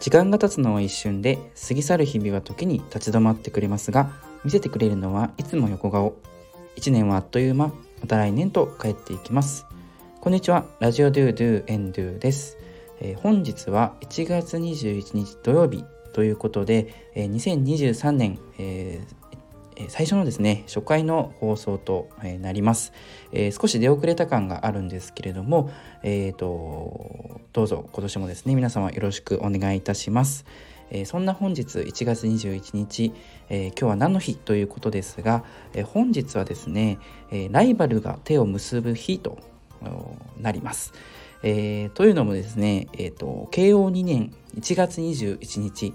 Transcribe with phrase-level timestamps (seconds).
[0.00, 4.10] 時間が経つのは一瞬で過ぎ去る日々は時に立ち止まってくれますが
[4.44, 6.14] 見せてくれるのはいつも横顔。
[6.76, 7.66] 1年はあっという間
[8.00, 9.66] また来年と帰っていきます。
[10.22, 12.56] こんにちはラジオドゥドゥエンドゥです、
[13.00, 19.20] えー、本日は1月21日土曜日ということで、えー、2023年、えー
[19.88, 22.10] 最初のですね初回の放送と
[22.40, 22.92] なります、
[23.32, 25.70] えー、少し出遅れた感があるんですけれども、
[26.02, 30.44] えーと、どうぞ今年もですね皆様よろしくお願いいたします、
[30.90, 33.12] えー、そんな本日1月21日、
[33.48, 35.42] えー、今日は何の日ということですが、
[35.74, 36.98] え本日はですね、
[37.32, 39.38] えライバルが手を結ぶ日と
[40.38, 40.92] なります、
[41.42, 45.92] えというのもですね、えーと、慶応2年1月21日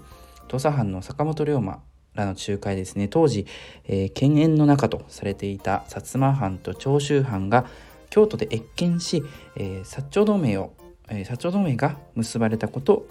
[0.48, 1.80] 土佐藩の坂本龍馬
[2.16, 3.08] らの仲介ですね。
[3.08, 3.46] 当時、
[3.84, 7.66] えー、犬猿の中とされていた薩摩藩と長州藩が
[8.10, 9.22] 京都で謁見し、
[9.56, 10.72] えー、薩長同盟を、
[11.08, 13.06] えー、薩長同盟が結ばれたこと、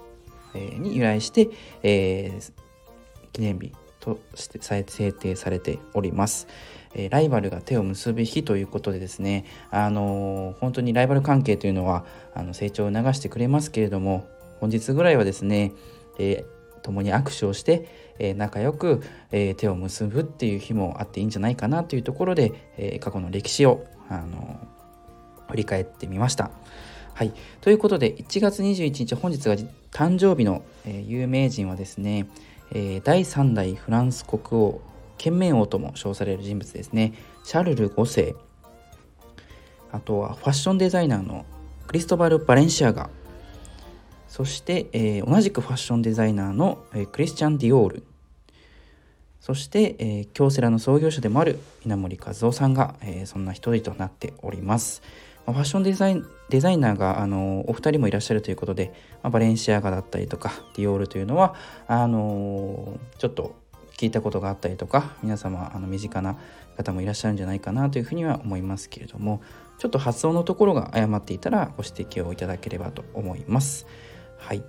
[0.53, 1.49] え、に由来して、
[1.83, 2.51] えー、
[3.31, 6.47] 記念日として制定されております。
[6.95, 14.25] えライバルが手を結ぶ日ということでですね、あのー、本当にライバル関係というのはあの成長を促してくれますけれども
[14.61, 15.73] 本日ぐらいはですね、
[16.17, 24.59] えー、共に握手をして、え仲良く、え手を結ぶっていう日もあっていいんじゃないかなというところで、え過去の歴史を、あの
[25.49, 26.51] 振り返ってみました。
[27.15, 29.55] はい、ということで1月21日本日が
[29.89, 32.27] 誕生日の、え有名人はですね、
[32.71, 34.81] え第3代フランス国王
[35.17, 37.13] 県名王とも称される人物ですね。
[37.45, 38.35] シャルル5世。
[39.93, 41.45] あとはファッションデザイナーの
[41.87, 43.09] クリストバル・バレンシアガ。
[44.27, 48.03] そして、えー、同じくファッションデザイナーの、えー、クリスチャン・ディオール。
[49.39, 55.01] そして、えー、京セラの創業者でもある稲森和夫さんが、えー、そんな一人となっております。
[55.45, 61.55] ま、ファッションデザインデザイナーがあのお二人もいらっしゃるということで、ま、バレンシアガだったりとかディオールというのは
[61.87, 63.55] あのちょっと
[63.97, 66.37] 聞いたことがあったりとか皆様あの身近な
[66.77, 69.41] 方もいらっしゃるんじゃないかなというふうには思いますけれども
[69.77, 73.85] ちょっと発音のところが誤っていたらご指摘をいただければと思います。
[74.37, 74.63] はい。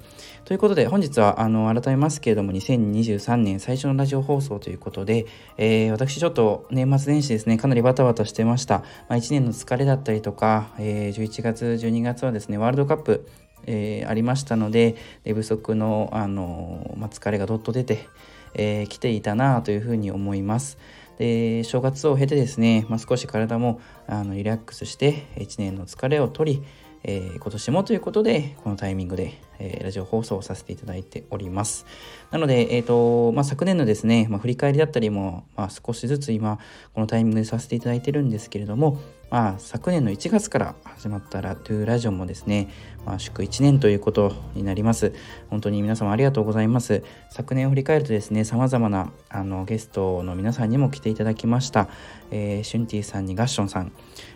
[0.47, 5.27] ということで、本日は、あの、改めますけれども、2023年最初のラジオ放送ということで、
[5.59, 8.79] えー、私ちょっと年末年始ですね、かなりバタバタしてました。
[8.79, 13.27] まあ、1年の疲れだったりとか、えー、11月、12月はですね、ワールドカップ、
[13.67, 18.07] えー、ありましたので、寝不足の、あの、まあ、疲れがどっと出て、
[18.55, 20.79] えー、来ていたなというふうに思います。
[21.19, 26.63] で正月を経てですね、まあ、少し体もあのリラックスして1年の疲れを取り、
[27.09, 31.87] えー、今年もということで、このタイミングで、えー、ラジオ放送をさせていただいております。
[32.33, 36.59] なので、えっ、ー、と、まあ、昨年のですね、まあ、振り返りだったりも、まあ、少しずつ今、
[36.95, 38.99] このタイミングでさせていただいてるんですけれども、
[39.31, 42.69] まあ、昨年の1月から始まったラトゥーラジオもですね、
[43.05, 45.13] まあ、祝1年ということになります。
[45.51, 47.03] 本当に皆様ありがとうございます。
[47.31, 51.89] 昨年を振り返るとですね、様々なあのゲストの皆さんにも来ていただきました。
[52.31, 53.93] えー、シュンティさんにガッションさん、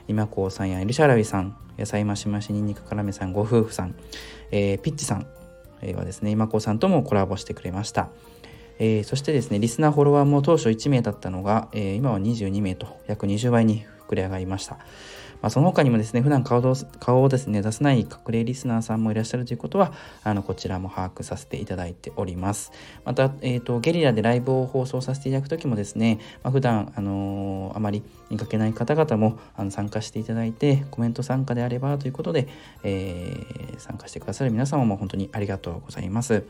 [0.08, 3.94] 今子さんやエルシャラビさん、野菜増し増しにんにく辛めさんご夫婦さん、
[4.50, 5.26] えー、ピッチさん
[5.96, 8.10] はですね今子さんともコラボしてくれました、
[8.78, 14.78] えー、そしてですねリスナーフォロワーも当初1名だったのが、えー、今は22名と約20倍に膨れ上がりました
[15.42, 16.60] まあ、その他にもですね、普段顔
[16.98, 22.72] 顔をですね、出さない隠れリスナーさんもいらっしゃるということは、あの、こちらも把握させていただいております。
[23.06, 32.46] また、えっ、ー、と、ゲリラでライブを放送させていただくときもですね、まあ、普段、あのー、あまり見かけない方々もあの参加していただいて、コメント参加であればということで、
[32.82, 36.44] えー、参加してくださる皆様も本当にありがとうございます。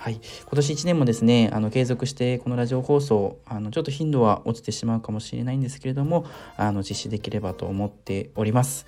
[0.00, 6.24] はい、今年1年もですねあの継続してこのラジオ放送あのちょっと頻度は落ちてしまうかもしれないんですけれども
[6.56, 8.86] あの実施できればと思っております。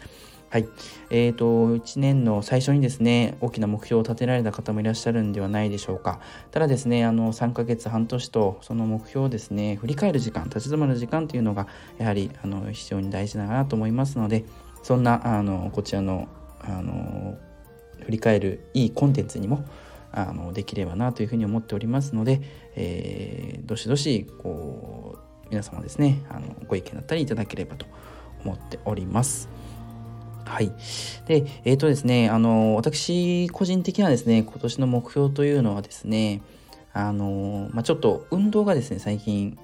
[0.48, 0.68] はい。
[1.10, 1.44] え、ー、と、
[1.76, 6.20] 1年の最初にですね、大きな目標を立てられた方もいらっしゃるんではないでしょうか。
[6.50, 14.44] ただですね、あの、3ヶ月、半年と、その目標をですね、振り返る時間、立ち止まる時間というのが、やはり、あの、非常に大事だなと思いますので、
[14.82, 16.28] そんな、あの、こちらの、
[16.60, 17.38] あの、
[18.00, 19.64] 振り返るいいコンテンツにも、
[20.12, 22.40] あのできればなというふうに思っておりますので、
[22.76, 27.86] えー、どしどしこう皆様ですねあのご意見だったりいただければと
[28.44, 29.48] 思っております。
[30.44, 30.72] はい。
[31.26, 36.42] で、えっ、ー、とですね、あの、私、個人的なですね、今年の目標というのはですね、
[36.92, 39.56] あの、まあ、ちょっと運動がですね、最近、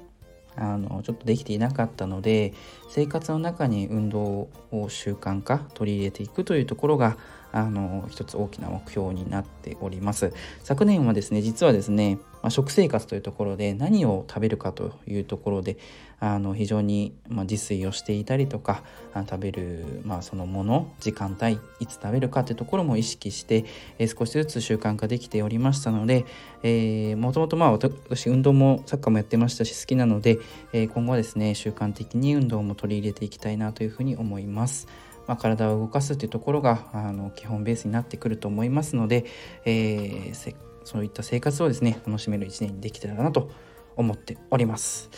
[0.56, 2.54] あの、ちょっとできていなかったので、
[2.88, 7.16] 生活の中に運動を習慣化、取り入れていくというところが、
[7.52, 15.78] あの一つ大きな目標になっております昨年はですね実はですね、まあ、食生活というところで何を食べるかというところで
[16.20, 18.82] あの非常に、まあ、自炊をしていたりとか
[19.14, 23.64] あ食べる、まあ、そのもの時間帯いつ食べるかというところも意識して、
[23.98, 26.26] えー、少しずつ習慣化できておりましたので、
[26.62, 30.38] えー、もともとまあ私運動もサッカーもやってましたし好きなので、
[30.72, 34.88] えー、今後はですね習慣的に運動も取り入れていきたいなというふうに思います。
[35.28, 39.26] まあ、体を動かすというところがあの基本ベースになってくると思いますので、
[39.64, 43.50] えー、そういった生活をですね楽しめる一年にできたらなと
[43.94, 45.10] 思っております。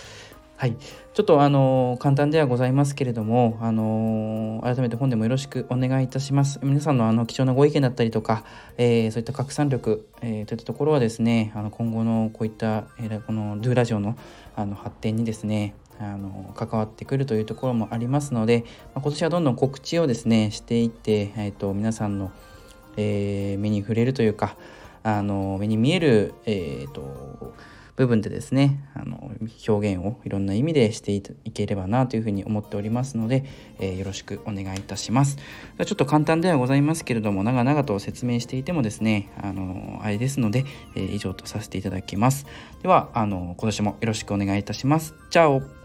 [0.57, 0.77] はい、
[1.15, 6.61] ちょっとあの簡単ではございますけれども、あの改めて本でもよろしくお願いいたします。
[6.63, 8.45] 皆さんのあの貴重なご意見だったりとか、
[8.77, 14.19] えー、そういった拡散力、えー、といったところはですね、あの今後のこういった、えー、このドゥラジオの
[14.55, 18.65] あの発展にですね、あの関わってくるというところもありますので、
[18.95, 22.33] まあ、今年はどんどん告知をですねしていって、えーと、皆さんの、
[22.97, 24.57] えー、目に触れるというか
[25.03, 27.55] あの目に見える、えーと
[28.01, 29.31] 部分でですねあの
[29.69, 33.45] 表現をいろんな意味でしていければなというふうに思っておりますので、
[33.79, 35.37] えー、よろしくお願いいたします。
[35.37, 40.65] ちょっと簡単ではございますけれども長々と説明していてもですねあのあれですので、
[40.95, 42.47] えー、以上とさせていただきます。
[42.83, 45.15] ではあの今年もよろしくお願いいたします。
[45.29, 45.80] チャオ。